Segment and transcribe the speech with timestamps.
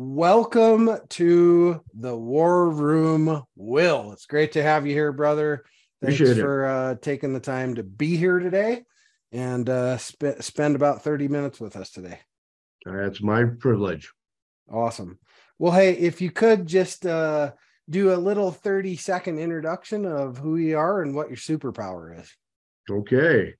[0.00, 4.12] Welcome to the War Room, Will.
[4.12, 5.64] It's great to have you here, brother.
[6.00, 8.84] Thanks Appreciate for uh, taking the time to be here today
[9.32, 12.20] and uh, sp- spend about 30 minutes with us today.
[12.84, 14.12] That's my privilege.
[14.72, 15.18] Awesome.
[15.58, 17.54] Well, hey, if you could just uh,
[17.90, 22.32] do a little 30 second introduction of who you are and what your superpower is.
[22.88, 23.54] Okay.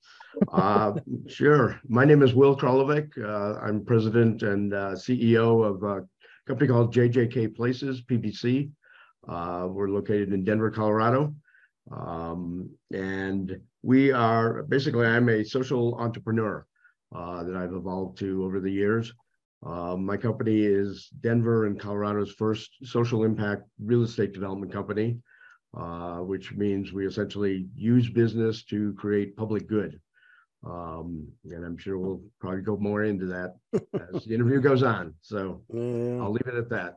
[0.53, 0.93] Uh,
[1.27, 1.81] sure.
[1.89, 3.09] My name is Will Kralovec.
[3.21, 6.07] Uh, I'm president and uh, CEO of a
[6.49, 8.71] company called JJK Places, PBC.
[9.27, 11.35] Uh, we're located in Denver, Colorado.
[11.91, 16.65] Um, and we are basically, I'm a social entrepreneur
[17.15, 19.13] uh, that I've evolved to over the years.
[19.63, 25.19] Uh, my company is Denver and Colorado's first social impact real estate development company,
[25.77, 29.99] uh, which means we essentially use business to create public good.
[30.65, 33.55] Um, and I'm sure we'll probably go more into that
[34.13, 35.13] as the interview goes on.
[35.21, 36.21] So Yeah.
[36.21, 36.95] I'll leave it at that.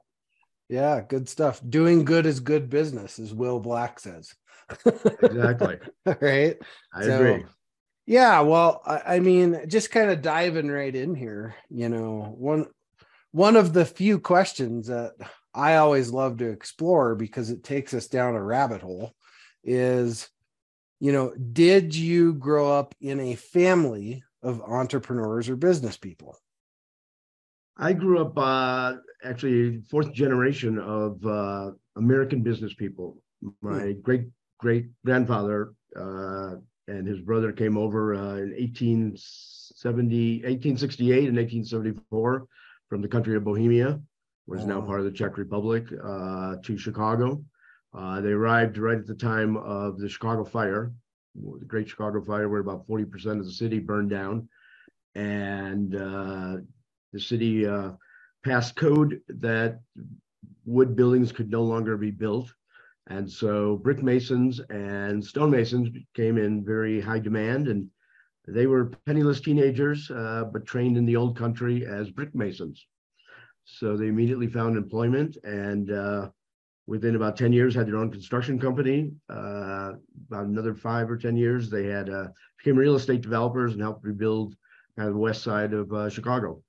[0.69, 1.61] yeah, good stuff.
[1.69, 4.35] Doing good is good business, as Will Black says.
[5.23, 5.79] Exactly.
[6.21, 6.57] right.
[6.93, 7.45] I So, agree.
[8.07, 12.67] Yeah, well, I, I mean, just kind of diving right in here, you know, one
[13.31, 15.13] one of the few questions that
[15.55, 19.13] I always love to explore because it takes us down a rabbit hole
[19.63, 20.29] is,
[21.03, 26.39] you know, did you grow up in a family of entrepreneurs or business people?
[27.77, 33.21] I grew up uh, actually fourth generation of uh, American business people.
[33.61, 34.27] My great
[34.61, 36.53] great grandfather uh,
[36.87, 42.47] and his brother came over uh, in 1870, 1868 and 1874
[42.89, 44.01] from the country of Bohemia,
[44.47, 47.43] what is now part of the Czech Republic, uh, to Chicago.
[47.95, 50.93] Uh, they arrived right at the time of the Chicago fire,
[51.35, 54.49] the Great Chicago Fire, where about 40% of the city burned down.
[55.15, 56.57] And uh,
[57.13, 57.93] the city uh,
[58.45, 59.81] passed code that
[60.65, 62.53] wood buildings could no longer be built.
[63.09, 67.89] And so brick masons and stonemasons came in very high demand and
[68.47, 72.87] they were penniless teenagers, uh, but trained in the old country as brick masons.
[73.65, 76.31] So they immediately found employment and uh,
[76.87, 79.13] within about 10 years had their own construction company.
[79.31, 79.93] Uh,
[80.29, 82.27] about another five or 10 years, they had uh,
[82.59, 84.57] became real estate developers and helped rebuild
[84.97, 86.63] kind of the west side of uh, Chicago.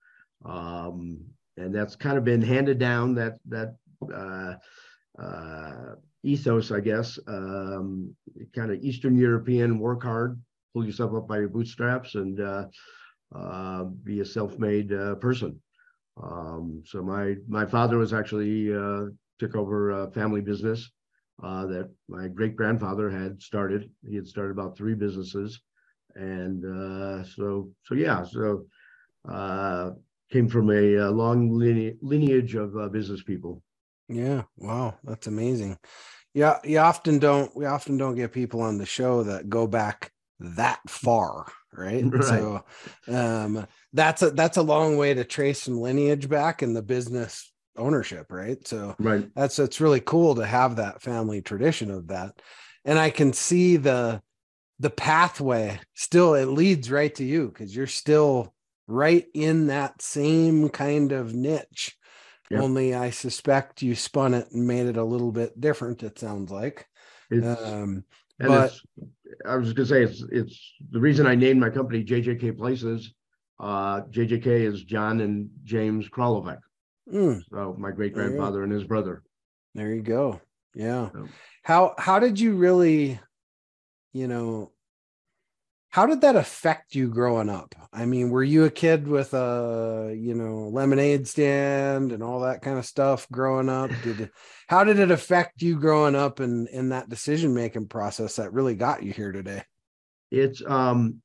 [0.46, 1.20] Um,
[1.58, 3.76] and that's kind of been handed down that that
[4.14, 4.56] uh,
[5.22, 7.20] uh, ethos, I guess.
[7.28, 8.16] Um,
[8.56, 10.42] kind of Eastern European, work hard,
[10.74, 14.90] pull yourself up by your bootstraps, and uh, be a self-made
[15.22, 15.60] person.
[16.22, 18.72] Um, so my my father was actually
[19.40, 20.92] took over a family business
[21.42, 23.90] uh, that my great grandfather had started.
[24.08, 25.62] He had started about three businesses,
[26.16, 28.66] and uh, so so yeah, so
[29.28, 29.92] uh,
[30.32, 33.62] came from a, uh long line- lineage of uh, business people.
[34.10, 35.78] Yeah, wow, that's amazing.
[36.34, 40.12] Yeah, you often don't we often don't get people on the show that go back
[40.40, 42.04] that far, right?
[42.12, 42.24] Right.
[42.28, 42.64] So
[43.08, 47.53] um that's a that's a long way to trace some lineage back in the business
[47.78, 48.66] ownership, right?
[48.68, 49.30] So Right.
[49.36, 52.42] that's it's really cool to have that family tradition of that.
[52.86, 54.22] And I can see the
[54.80, 58.54] the pathway still it leads right to you because you're still
[58.88, 61.96] right in that same kind of niche
[62.50, 62.62] Yep.
[62.62, 66.52] only i suspect you spun it and made it a little bit different it sounds
[66.52, 66.86] like
[67.30, 68.04] It's, um
[68.40, 68.82] and but it's,
[69.46, 73.14] I was gonna say it's it's the reason I named my company JJK Places.
[73.60, 76.60] Uh, JJK is John and James Kralovec.
[77.12, 78.36] Mm, So my great There you go.
[78.38, 79.24] grandfather and his brother.
[79.76, 80.42] there you go.
[80.76, 81.10] Yeah.
[81.12, 81.28] So-
[81.64, 83.20] how how did you really
[84.12, 84.72] you know
[85.90, 87.76] how did that affect you growing up?
[87.94, 92.62] I mean were you a kid with a you know lemonade stand and all that
[92.64, 93.92] kind of stuff growing up?
[94.04, 94.32] Did it,
[94.68, 98.76] how did it affect you growing up and in that decision making process that really
[98.76, 99.64] got you here today?
[100.32, 101.22] It's um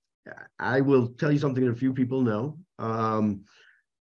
[0.58, 2.58] I will tell you something that a few people know.
[2.78, 3.44] Um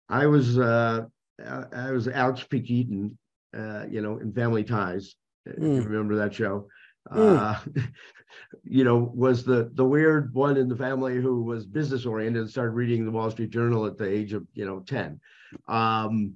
[0.10, 1.06] I was uh
[1.46, 2.62] I I was Alex P.
[2.62, 3.18] Keaton,
[3.58, 5.16] uh, you know, in Family Ties.
[5.46, 5.86] If you Mm.
[5.86, 6.68] remember that show.
[7.12, 7.38] Mm.
[7.38, 7.60] Uh
[8.64, 12.50] you know, was the the weird one in the family who was business oriented and
[12.50, 15.20] started reading the Wall Street Journal at the age of, you know, 10.
[15.68, 16.36] Um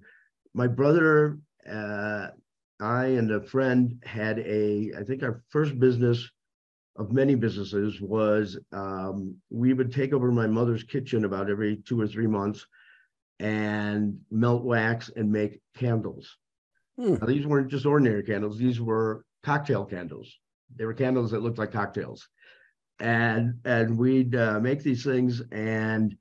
[0.53, 1.37] my brother,
[1.69, 2.27] uh,
[2.79, 6.29] I and a friend had a, I think our first business
[6.97, 11.99] of many businesses was um, we would take over my mother's kitchen about every two
[12.01, 12.65] or three months
[13.41, 16.37] and melt wax and make candles.
[16.97, 17.15] Hmm.
[17.15, 20.31] Now, these weren't just ordinary candles, these were cocktail candles.
[20.75, 22.29] They were candles that looked like cocktails.
[22.99, 26.15] And and we'd uh, make these things and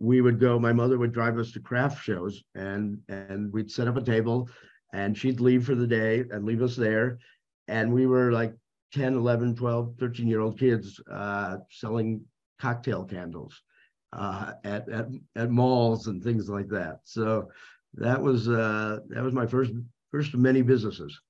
[0.00, 3.86] we would go my mother would drive us to craft shows and and we'd set
[3.86, 4.48] up a table
[4.92, 7.18] and she'd leave for the day and leave us there
[7.68, 8.52] and we were like
[8.92, 12.20] 10 11 12 13 year old kids uh, selling
[12.60, 13.62] cocktail candles
[14.14, 15.06] uh, at, at
[15.36, 17.48] at malls and things like that so
[17.94, 19.72] that was uh, that was my first
[20.10, 21.20] first of many businesses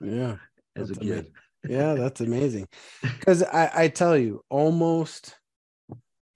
[0.00, 0.36] yeah
[0.76, 1.32] as a kid amazing.
[1.68, 2.68] yeah that's amazing
[3.02, 5.36] because I, I tell you almost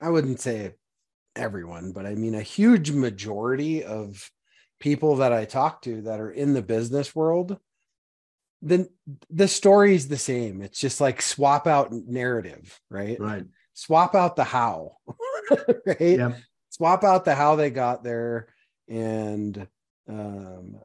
[0.01, 0.75] i wouldn't say
[1.39, 4.31] everyone, but I mean a huge majority of
[4.81, 7.59] people that I talk to that are in the business world,
[8.61, 8.89] then
[9.31, 10.63] the story is the same.
[10.63, 13.19] It's just like swap out narrative, right?
[13.19, 13.45] Right.
[13.75, 14.97] Swap out the how,
[15.87, 16.01] right?
[16.01, 16.37] Yep.
[16.71, 18.49] Swap out the how they got there.
[18.89, 19.67] And,
[20.09, 20.77] um,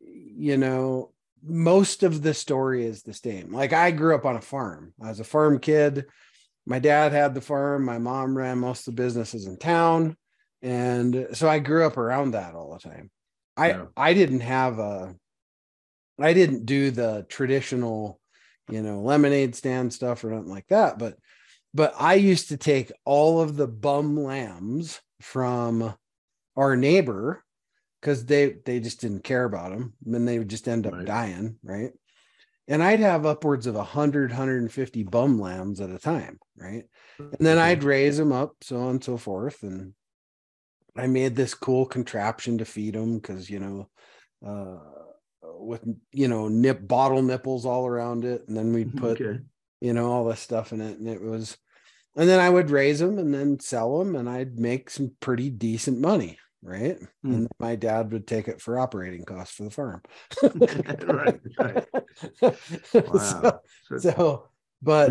[0.00, 1.12] you know,
[1.42, 3.52] most of the story is the same.
[3.52, 4.94] Like I grew up on a farm.
[5.02, 6.06] I was a farm kid
[6.66, 10.16] my dad had the farm my mom ran most of the businesses in town
[10.62, 13.10] and so i grew up around that all the time
[13.56, 13.84] i yeah.
[13.96, 15.14] i didn't have a
[16.20, 18.20] i didn't do the traditional
[18.70, 21.16] you know lemonade stand stuff or nothing like that but
[21.74, 25.94] but i used to take all of the bum lambs from
[26.56, 27.44] our neighbor
[28.00, 31.04] because they they just didn't care about them and they would just end up right.
[31.04, 31.92] dying right
[32.66, 36.84] and I'd have upwards of 100, 150 bum lambs at a time, right?
[37.18, 39.62] And then I'd raise them up, so on and so forth.
[39.62, 39.92] And
[40.96, 43.88] I made this cool contraption to feed them because, you know,
[44.46, 44.78] uh,
[45.42, 48.48] with, you know, nip bottle nipples all around it.
[48.48, 49.40] And then we'd put, okay.
[49.84, 50.98] You know, all this stuff in it.
[50.98, 51.58] And it was,
[52.16, 55.50] and then I would raise them and then sell them and I'd make some pretty
[55.50, 56.98] decent money right?
[57.24, 57.34] Mm.
[57.34, 60.00] And my dad would take it for operating costs for the farm.
[60.42, 61.86] right, right.
[63.12, 63.60] Wow.
[63.86, 64.48] So, so
[64.82, 65.10] but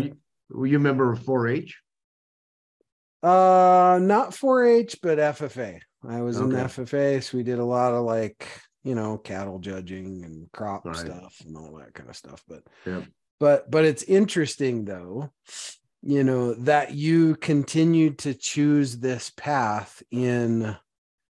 [0.50, 1.80] were you, you a member of 4-H?
[3.22, 5.78] Uh, not 4-H, but FFA.
[6.06, 6.58] I was okay.
[6.58, 8.46] in FFA, so we did a lot of like
[8.82, 10.96] you know cattle judging and crop right.
[10.96, 12.42] stuff and all that kind of stuff.
[12.46, 13.00] But yeah.
[13.40, 15.30] But but it's interesting though
[16.02, 20.76] you know that you continue to choose this path in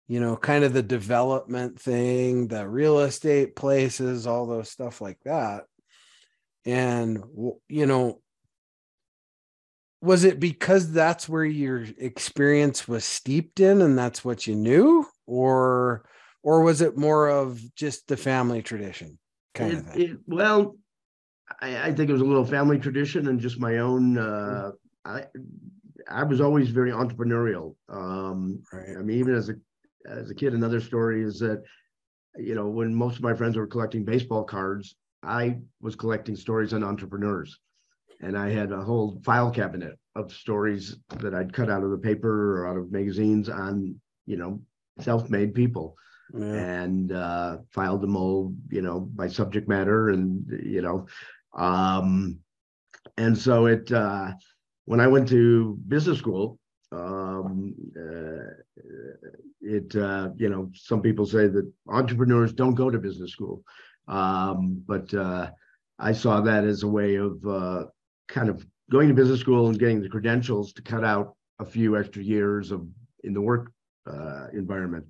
[0.06, 5.18] you know, kind of the development thing, the real estate places, all those stuff like
[5.24, 5.64] that.
[6.66, 7.22] And,
[7.68, 8.20] you know,
[10.02, 15.06] was it because that's where your experience was steeped in and that's what you knew
[15.26, 16.04] or
[16.42, 19.18] or was it more of just the family tradition
[19.54, 20.02] kind it, of thing?
[20.02, 20.76] It, well
[21.60, 24.70] I, I, think it was a little family tradition and just my own uh,
[25.04, 25.24] i
[26.08, 28.96] i was always very entrepreneurial um, right.
[28.98, 29.54] i mean even as a
[30.06, 31.62] as a kid, another story is that,
[32.36, 36.72] you know, when most of my friends were collecting baseball cards, I was collecting stories
[36.72, 37.58] on entrepreneurs.
[38.20, 41.98] And I had a whole file cabinet of stories that I'd cut out of the
[41.98, 44.60] paper or out of magazines on, you know,
[45.00, 45.96] self-made people.
[46.32, 46.54] Yeah.
[46.54, 51.06] and uh, filed them all, you know, by subject matter, and you know,
[51.54, 52.38] um,
[53.16, 53.90] and so it.
[53.92, 54.32] Uh,
[54.86, 56.58] when I went to business school,
[56.92, 58.52] um, uh,
[59.60, 63.62] it uh, you know some people say that entrepreneurs don't go to business school
[64.08, 65.50] um, but uh,
[65.98, 67.84] i saw that as a way of uh,
[68.28, 71.96] kind of going to business school and getting the credentials to cut out a few
[71.96, 72.86] extra years of
[73.24, 73.72] in the work
[74.06, 75.04] uh, environment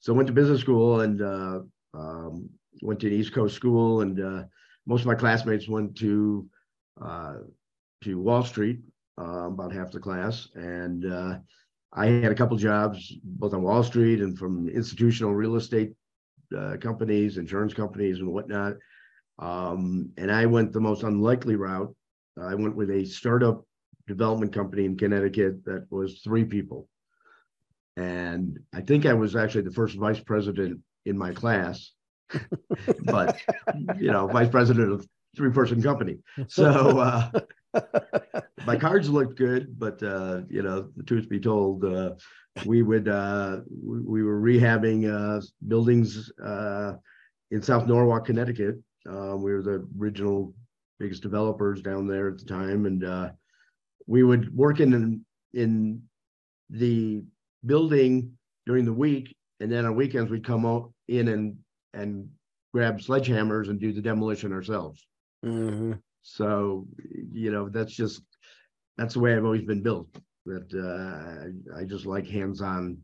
[0.00, 1.60] so I went to business school and uh,
[1.94, 2.48] um,
[2.82, 4.44] went to an east coast school and uh,
[4.88, 6.48] most of my classmates went to
[8.02, 8.80] to wall street
[9.16, 11.04] about half the class and
[11.92, 15.94] I had a couple jobs both on Wall Street and from institutional real estate
[16.56, 18.74] uh, companies, insurance companies, and whatnot.
[19.38, 21.94] Um, and I went the most unlikely route.
[22.40, 23.64] I went with a startup
[24.06, 26.88] development company in Connecticut that was three people.
[27.96, 31.92] And I think I was actually the first vice president in my class,
[33.04, 33.40] but
[33.98, 35.06] you know, vice president of
[35.36, 36.18] three person company.
[36.48, 37.30] So uh,
[38.66, 42.14] my cards looked good, but uh, you know, the truth be told, uh,
[42.66, 46.94] we would uh, we, we, were rehabbing uh, buildings uh,
[47.50, 48.76] in South Norwalk, Connecticut.
[49.08, 50.54] Uh, we were the original
[50.98, 53.32] biggest developers down there at the time, and
[54.06, 56.02] we would work in in
[56.70, 57.22] the
[57.64, 58.32] building
[58.66, 61.56] during the week, and then on weekends we'd come out in and
[61.94, 62.28] and
[62.72, 65.06] grab sledgehammers and do the demolition ourselves.
[65.42, 65.92] hmm
[66.22, 66.86] So,
[67.32, 68.22] you know, that's just
[68.96, 70.08] that's the way I've always been built.
[70.46, 72.98] That uh, I, I just like hands-on,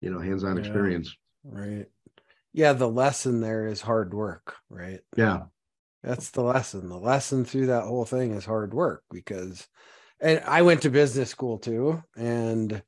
[0.00, 0.60] you know, hands-on Yeah.
[0.60, 1.16] experience.
[1.44, 1.86] Right.
[2.52, 5.00] Yeah, the lesson there is hard work, right?
[5.16, 5.44] Yeah,
[6.02, 6.88] That's the lesson.
[6.88, 9.66] The lesson through that whole thing is hard work because
[10.20, 12.02] and I went to business school too.
[12.16, 12.82] And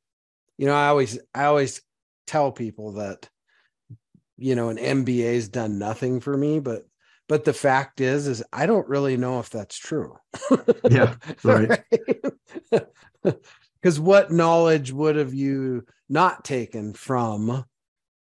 [0.59, 1.83] you know, I always I always
[2.27, 3.29] tell people that
[4.39, 6.87] you know, an MBA's done nothing for me, but
[7.29, 10.17] but the fact is is I don't really know if that's true.
[10.91, 11.15] Yeah,
[11.45, 11.83] right.
[13.81, 17.65] Because what knowledge would have you not taken from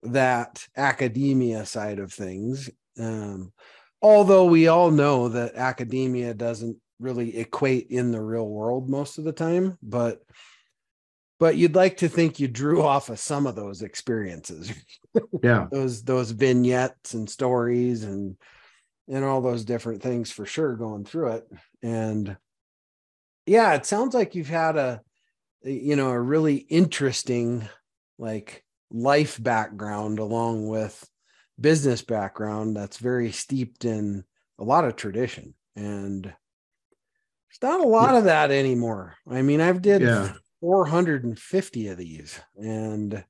[0.03, 2.69] that academia side of things?
[2.99, 3.53] Um,
[4.03, 9.25] although we all know that academia doesn't really equate in the real world most of
[9.25, 10.21] the time, but
[11.39, 14.73] but you'd like to think you drew off of some of those experiences.
[15.43, 18.37] Yeah, those those vignettes and stories and
[19.09, 21.49] and all those different things for sure going through it.
[21.83, 22.37] And
[23.47, 25.01] yeah it sounds like you've had a
[25.63, 27.67] you know a really interesting
[28.19, 31.03] like life background along with
[31.59, 34.25] business background that's very steeped in
[34.59, 35.55] a lot of tradition.
[35.75, 39.17] And there's not a lot of that anymore.
[39.29, 40.33] I mean i've did Yeah.
[40.67, 42.41] 450 of these.
[42.61, 43.25] And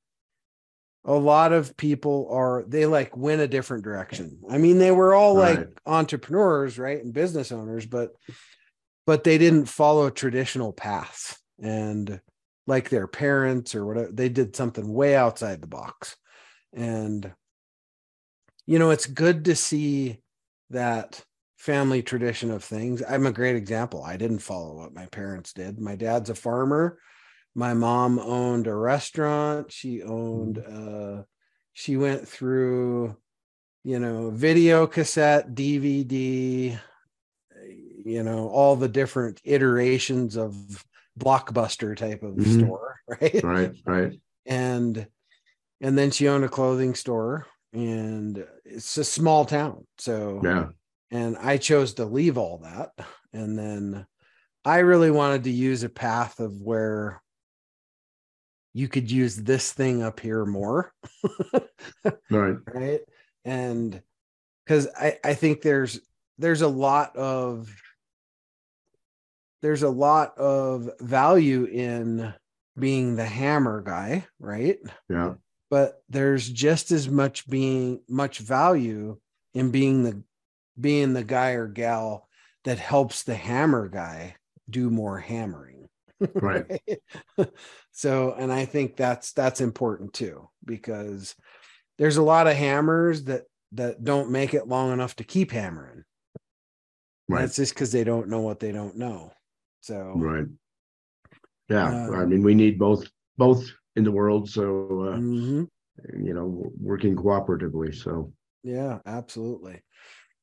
[1.04, 4.40] a lot of people are they like went a different direction.
[4.48, 5.68] I mean they were all like Right.
[5.84, 8.12] entrepreneurs right and business owners but
[9.06, 11.36] but they didn't follow traditional paths.
[11.62, 12.22] And
[12.66, 16.16] like their parents or whatever they did something way outside the box.
[16.72, 17.30] And
[18.64, 20.22] you know it's good to see
[20.70, 21.22] that
[21.58, 23.02] family tradition of things.
[23.06, 24.02] I'm a great example.
[24.02, 25.78] I didn't follow what my parents did.
[25.78, 26.98] My dad's a farmer
[27.56, 31.22] my mom owned a restaurant she owned uh
[31.72, 33.16] she went through
[33.82, 36.78] you know video cassette dvd
[38.04, 40.54] you know all the different iterations of
[41.18, 42.58] blockbuster type of Mhm.
[42.60, 44.20] store right right, right.
[44.44, 45.08] and
[45.80, 50.68] and then she owned a clothing store and it's a small town so Yeah,
[51.10, 52.90] and I chose to leave all that.
[53.32, 54.06] And then
[54.64, 57.22] I really wanted to use a path of where
[58.76, 60.92] you could use this thing up here more.
[62.30, 62.56] right.
[62.74, 63.00] right.
[63.46, 64.02] And
[64.62, 65.98] because I, I think there's
[66.36, 67.74] there's a lot of
[69.62, 72.34] there's a lot of value in
[72.78, 74.76] being the hammer guy, right?
[75.08, 75.34] Yeah,
[75.70, 79.16] but there's just as much being much value
[79.54, 80.22] in being the
[80.78, 82.28] being the guy or gal
[82.64, 84.36] that helps the hammer guy
[84.68, 85.85] do more hammering
[86.40, 86.64] Right.
[87.92, 91.34] so and i think that's that's important too because
[91.98, 93.42] there's a lot of hammers that
[93.72, 96.04] that don't make it long enough to keep hammering
[97.28, 99.32] right, that's just because they don't know what they don't know
[99.80, 100.46] so right.
[101.68, 103.06] Yeah, Um, I mean, we need both
[103.36, 103.64] both
[103.96, 104.48] in the world.
[104.48, 104.62] So
[105.02, 105.68] uh, mhm.
[106.16, 107.94] you know, working cooperatively.
[107.94, 108.32] So
[108.62, 109.82] Yeah, absolutely.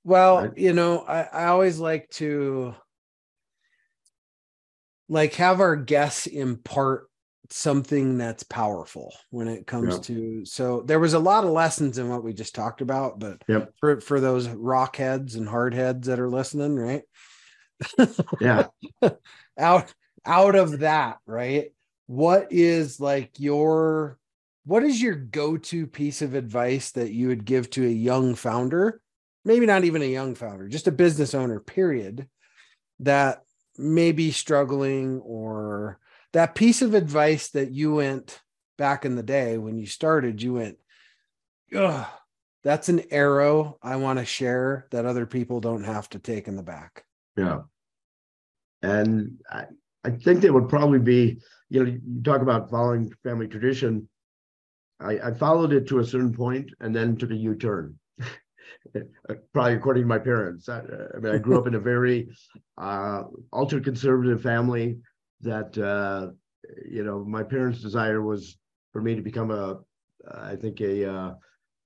[0.04, 0.58] Well, Right.
[0.58, 2.76] you know, I, I always like to
[5.10, 7.10] like have our guests impart
[7.50, 12.10] something that's powerful when it comes to so there was a lot of lessons in
[12.10, 13.74] what we just talked about, but Yep.
[13.80, 17.04] for for those rock heads and hard heads that are listening, right?
[18.40, 18.68] yeah,
[19.58, 19.94] out
[20.26, 21.74] out of that right
[22.08, 24.18] what is like your
[24.66, 29.02] what is your go-to piece of advice that you would give to a young founder
[29.44, 32.28] maybe not even a young founder just a business owner period
[33.00, 33.42] that
[33.78, 36.00] may be struggling or
[36.34, 38.42] that piece of advice that you went
[38.78, 40.78] back in the day when you started you went
[41.76, 42.08] Ugh,
[42.64, 46.56] that's an arrow i want to share that other people don't have to take in
[46.56, 47.62] the back yeah.
[48.82, 49.66] And I,
[50.04, 51.40] I think there would probably be,
[51.70, 54.08] you know, you talk about following family tradition.
[55.00, 57.98] I, I followed it to a certain point and then took a U-turn.
[59.54, 60.70] Probably according to my parents.
[60.70, 60.80] I,
[61.16, 62.30] I mean, I grew up in a very
[62.78, 64.98] uh, ultra conservative family
[65.42, 66.28] that, uh,
[66.90, 68.58] you know, my parents' desire was
[68.92, 69.80] for me to become a,
[70.32, 71.34] I think a, uh,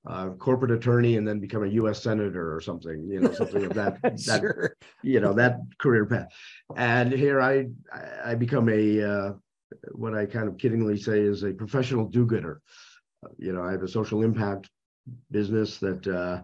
[0.07, 2.01] uh, corporate attorney and then become a U.S.
[2.01, 4.71] senator or something, you know, something of that, that
[5.03, 6.27] you know that career path
[6.75, 9.33] and here i i I become a uh,
[9.91, 12.61] what i kind of kiddingly say is a professional do-gooder
[13.25, 14.69] Uh, you know i have a social impact
[15.31, 16.41] business that uh,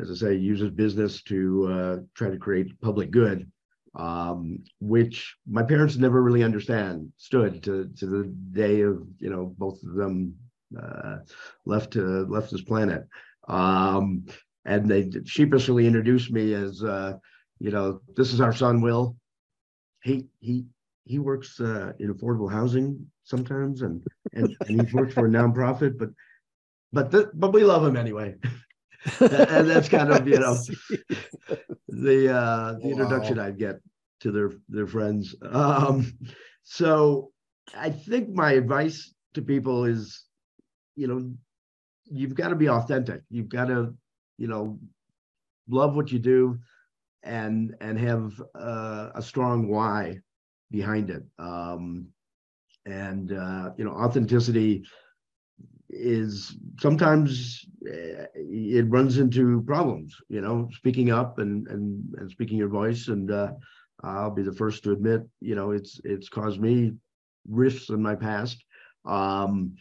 [0.00, 3.50] as i say uses business to uh, try to create public good
[3.94, 9.54] um, which my parents never really understand stood to to the day of you know
[9.58, 10.34] both of them
[10.80, 11.18] uh,
[11.66, 13.06] left left this planet
[13.48, 14.24] Um,
[14.64, 17.14] and they sheepishly introduced me as, uh,
[17.58, 19.16] you know, this is our son, Will.
[20.02, 20.64] He, he,
[21.04, 25.98] he works uh, in affordable housing sometimes and, and, and he's worked for a nonprofit,
[25.98, 26.10] but,
[26.92, 28.36] but, the, but we love him anyway.
[29.20, 30.56] and that's kind of, you know,
[31.88, 33.80] the, uh, the introduction I'd get
[34.20, 35.34] to their, their friends.
[35.42, 36.12] Um,
[36.62, 37.32] so
[37.76, 40.24] I think my advice to people is,
[40.94, 41.32] you know,
[42.04, 43.22] you've got to be authentic.
[43.30, 43.94] You've got to,
[44.38, 44.78] you know,
[45.68, 46.58] love what you do
[47.22, 50.18] and and have uh, a strong why
[50.70, 51.22] behind it.
[51.38, 52.08] Um,
[52.84, 54.84] and uh, you know, authenticity
[55.92, 60.16] is sometimes uh, it runs into problems.
[60.28, 63.08] You know, speaking up and and and speaking your voice.
[63.08, 63.52] And uh,
[64.02, 66.92] I'll be the first to admit, you know, it's it's caused me
[67.48, 68.64] rifts in my past.
[69.04, 69.74] Um,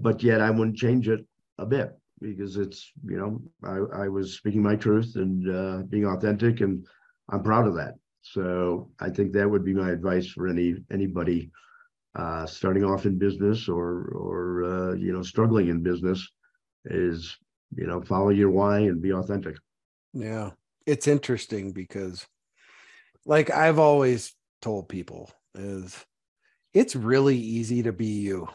[0.00, 1.24] but yet I wouldn't change it
[1.58, 6.06] a bit because it's you know I, I was speaking my truth and uh, being
[6.06, 6.86] authentic and
[7.30, 7.94] I'm proud of that.
[8.22, 11.50] So I think that would be my advice for any anybody
[12.16, 16.26] uh, starting off in business or or uh, you know struggling in business
[16.86, 17.36] is
[17.74, 19.56] you know follow your why and be authentic.
[20.12, 20.50] Yeah.
[20.86, 22.26] It's interesting because
[23.26, 26.04] like I've always told people is
[26.74, 28.48] it's really easy to be you.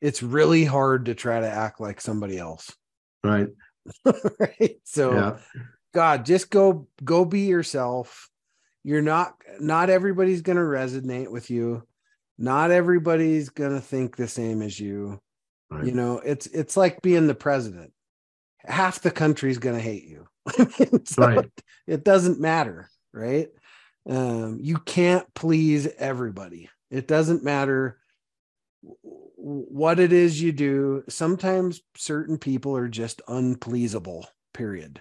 [0.00, 2.74] It's really hard to try to act like somebody else.
[3.24, 3.48] Right.
[4.04, 4.76] right.
[4.84, 5.38] So Yeah.
[5.92, 8.29] God, just go go be yourself.
[8.82, 11.82] You're not not everybody's going to resonate with you.
[12.38, 15.20] Not everybody's going to think the same as you.
[15.70, 15.84] Right.
[15.84, 17.92] You know, it's it's like being the president.
[18.64, 20.26] Half the country's going to hate you.
[21.04, 21.50] So Right.
[21.86, 23.48] It doesn't matter, right?
[24.08, 26.70] Um, you can't please everybody.
[26.90, 27.98] It doesn't matter
[29.36, 31.04] what it is you do.
[31.08, 35.00] Sometimes certain people are just unpleasable, period.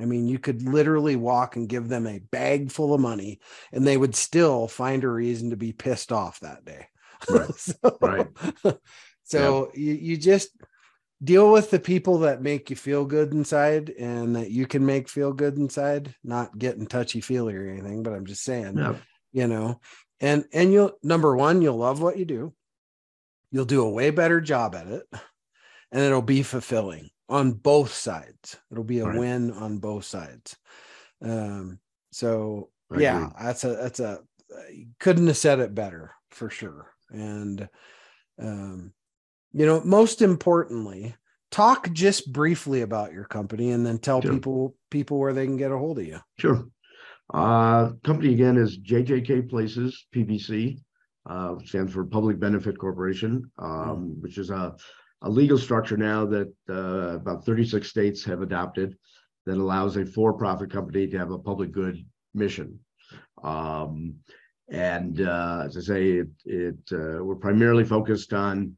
[0.00, 3.40] I mean, you could literally walk and give them a bag full of money
[3.72, 6.86] and they would still find a reason to be pissed off that day.
[7.28, 7.50] Right.
[7.56, 8.28] so, Right.
[9.24, 10.50] so you, you just
[11.22, 15.08] deal with the people that make you feel good inside and that you can make
[15.08, 18.94] feel good inside, not getting touchy feely or anything, but I'm just saying, Yeah.
[19.32, 19.80] you know,
[20.20, 22.54] and, and you'll, number one, you'll love what you do.
[23.50, 25.02] You'll do a way better job at it
[25.90, 28.56] and it'll be fulfilling on both sides.
[28.70, 29.18] It'll be a Right.
[29.18, 30.56] win on both sides.
[31.22, 31.78] Um,
[32.10, 33.32] so I yeah, agree.
[33.40, 34.20] that's a that's a
[34.98, 36.90] couldn't have said it better for sure.
[37.10, 37.68] And
[38.40, 38.92] um,
[39.52, 41.14] you know, most importantly,
[41.50, 44.32] talk just briefly about your company and then tell Sure.
[44.32, 46.20] people people where they can get a hold of you.
[46.38, 46.64] Sure.
[47.32, 50.80] Uh, company again is JJK Places PBC,
[51.28, 54.74] uh, stands for Public Benefit Corporation, um, which is a,
[55.22, 58.96] a legal structure now that uh, about 36 states have adopted
[59.46, 62.04] that allows a for-profit company to have a public good
[62.34, 62.78] mission.
[63.42, 64.16] Um,
[64.70, 68.76] and uh, as I say, it, it uh, we're primarily focused on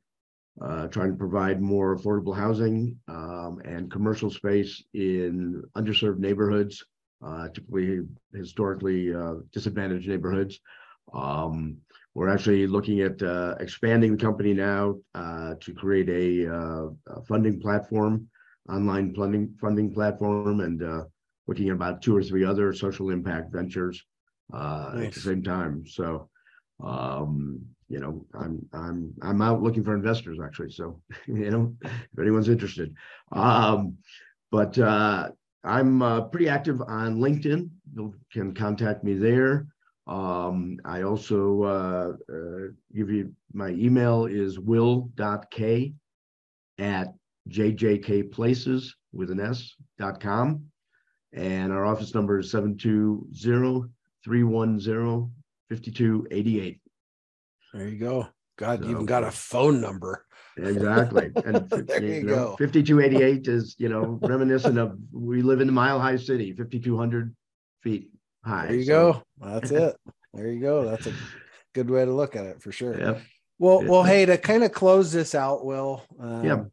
[0.60, 6.84] uh, trying to provide more affordable housing um, and commercial space in underserved neighborhoods
[7.24, 8.00] uh, typically
[8.34, 10.60] historically uh, disadvantaged neighborhoods.
[11.12, 11.78] Um,
[12.20, 17.22] we're actually looking at uh, expanding the company now uh, to create a, uh, a
[17.22, 18.28] funding platform,
[18.68, 21.04] online funding funding platform, and uh,
[21.48, 24.04] looking at about two or three other social impact ventures
[24.52, 25.86] uh, at the same time.
[25.86, 26.28] So,
[26.84, 30.72] um, you know, I'm I'm I'm out looking for investors actually.
[30.72, 32.94] So, you know, if anyone's interested,
[33.32, 33.96] um,
[34.50, 35.30] but uh,
[35.64, 37.70] I'm uh, pretty active on LinkedIn.
[37.94, 39.68] You can contact me there.
[40.10, 45.94] Um, I also uh, uh, give you my email is will.k
[46.78, 47.14] at
[47.48, 50.64] jjkplaces with an S dot com.
[51.32, 53.88] And our office number is 720
[54.24, 55.30] 310
[55.68, 56.80] 5288.
[57.72, 58.26] There you go.
[58.58, 60.26] God, you even got a phone number.
[60.58, 61.30] Exactly.
[61.46, 62.56] And There you go.
[62.56, 67.34] 5288 is, you know, reminiscent of we live in a mile high city, 5,200
[67.80, 68.10] feet
[68.44, 68.66] high.
[68.66, 69.22] There you so, go.
[69.40, 69.96] That's it.
[70.32, 70.88] There you go.
[70.88, 71.12] That's a
[71.74, 72.96] good way to look at it for sure.
[72.96, 73.20] Yep.
[73.58, 76.04] Well, well, hey, to kind of close this out, Will.
[76.20, 76.64] Um, Yeah.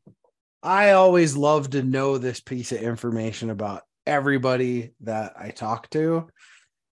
[0.62, 6.30] I always love to know this piece of information about everybody that I talk to.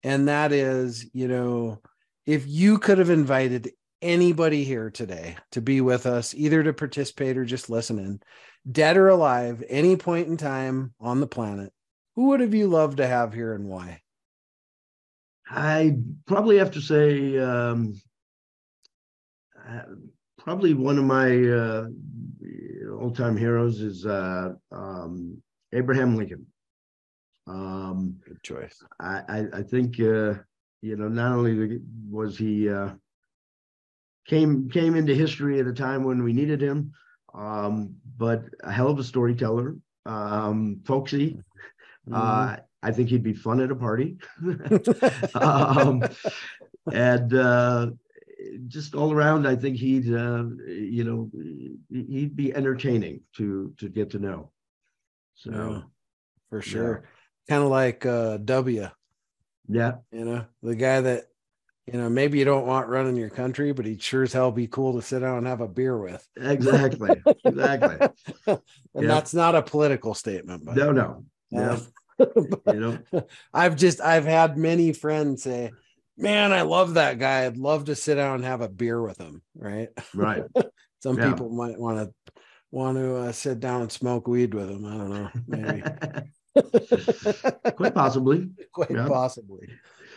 [0.03, 1.81] And that is, you know,
[2.25, 7.37] if you could have invited anybody here today to be with us, either to participate
[7.37, 8.21] or just listening,
[8.71, 11.71] dead or alive, any point in time on the planet,
[12.15, 14.01] who would have you loved to have here and why?
[15.49, 17.93] I probably have to say, um,
[19.67, 19.81] uh,
[20.37, 21.87] probably one of my uh,
[22.91, 25.41] old time heroes is uh, um,
[25.73, 26.45] Abraham Lincoln.
[27.47, 28.83] Um, Good choice.
[28.99, 30.35] I, I, I think uh,
[30.81, 31.79] you know not only
[32.09, 32.89] was he uh,
[34.27, 36.91] came came into history at a time when we needed him,
[37.33, 41.37] um, but a hell of a storyteller, um, folksy.
[42.09, 42.61] Mm-hmm.
[42.85, 44.17] I think he'd be fun at a party,
[45.33, 46.03] um,
[46.93, 47.87] and uh,
[48.67, 49.47] just all around.
[49.47, 51.31] I think he'd uh, you know
[51.89, 54.51] he'd be entertaining to to get to know.
[55.33, 55.81] So Yeah,
[56.49, 57.03] for sure.
[57.49, 58.87] Kind of like uh, W.
[59.67, 61.25] yeah, You know, the guy that
[61.91, 64.67] you know maybe you don't want running your country, but he'd sure as hell be
[64.67, 66.27] cool to sit down and have a beer with.
[66.37, 67.97] exactly, exactly.
[68.47, 68.59] and
[68.93, 69.07] Yeah.
[69.07, 71.79] that's not a political statement, but No, no, no.
[72.65, 75.71] You know, I've just I've had many friends say,
[76.17, 77.45] "Man, I love that guy.
[77.45, 79.89] I'd love to sit down and have a beer with him." Right?
[80.13, 80.43] right.
[81.03, 81.31] Some Yeah.
[81.31, 82.33] people might want to
[82.71, 84.85] want to uh, sit down and smoke weed with him.
[84.85, 85.83] I don't know, maybe
[87.75, 88.49] Quite possibly.
[88.71, 89.07] quite Yeah.
[89.07, 89.69] possibly.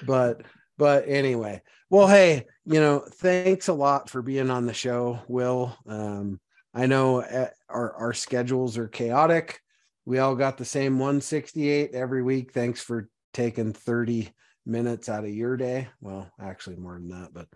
[0.04, 0.42] But
[0.76, 5.76] but anyway, well, hey, you know, thanks a lot for being on the show, Will.
[5.86, 6.40] Um,
[6.74, 9.60] I know uh, our our schedules are chaotic.
[10.08, 12.54] We all got the same 168 every week.
[12.54, 14.30] Thanks for taking 30
[14.64, 15.88] minutes out of your day.
[16.00, 17.46] Well, actually more than that, but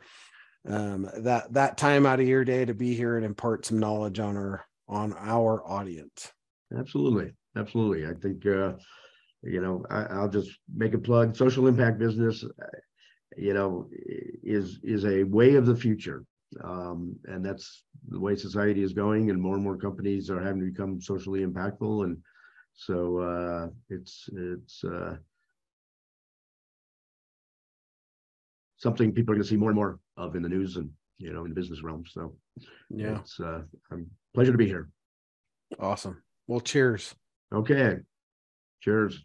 [0.68, 4.20] um, that that time out of your day to be here and impart some knowledge
[4.20, 6.30] on our on our audience.
[6.78, 7.32] Absolutely.
[7.56, 8.06] Absolutely.
[8.06, 8.74] I think, uh,
[9.42, 11.34] you know, I, I'll just make a plug.
[11.34, 12.66] Social impact business, uh,
[13.34, 13.88] you know,
[14.42, 16.26] is is a way of the future.
[16.62, 20.60] Um, and that's the way society is going, and more and more companies are having
[20.60, 22.04] to become socially impactful.
[22.04, 22.18] And
[22.74, 25.16] so uh, it's it's uh,
[28.76, 31.32] something people are going to see more and more of in the news and you
[31.32, 32.04] know in the business realm.
[32.06, 32.36] So
[32.90, 33.96] Yeah, it's uh, a
[34.34, 34.90] pleasure to be here.
[35.78, 36.22] awesome.
[36.46, 37.14] Well, cheers.
[37.54, 37.98] Okay.
[38.80, 39.24] Cheers.